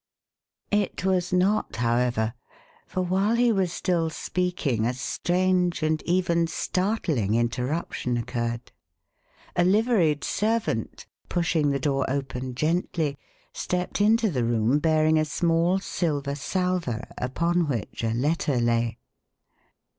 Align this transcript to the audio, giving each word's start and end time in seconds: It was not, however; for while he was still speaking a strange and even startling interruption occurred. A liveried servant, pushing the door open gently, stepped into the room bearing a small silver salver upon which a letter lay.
It 0.71 1.05
was 1.05 1.31
not, 1.31 1.75
however; 1.75 2.33
for 2.87 3.03
while 3.03 3.35
he 3.35 3.51
was 3.51 3.71
still 3.71 4.09
speaking 4.09 4.83
a 4.83 4.95
strange 4.95 5.83
and 5.83 6.01
even 6.07 6.47
startling 6.47 7.35
interruption 7.35 8.17
occurred. 8.17 8.71
A 9.55 9.63
liveried 9.63 10.23
servant, 10.23 11.05
pushing 11.29 11.69
the 11.69 11.79
door 11.79 12.09
open 12.09 12.55
gently, 12.55 13.19
stepped 13.53 14.01
into 14.01 14.31
the 14.31 14.43
room 14.43 14.79
bearing 14.79 15.19
a 15.19 15.23
small 15.25 15.77
silver 15.77 16.33
salver 16.33 17.03
upon 17.19 17.67
which 17.67 18.03
a 18.03 18.11
letter 18.15 18.57
lay. 18.59 18.97